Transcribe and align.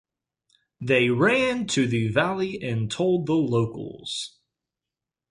They 0.81 1.11
ran 1.11 1.67
to 1.67 1.85
the 1.85 2.07
valley 2.07 2.59
and 2.59 2.89
told 2.89 3.27
the 3.27 3.35
locals. 3.35 4.39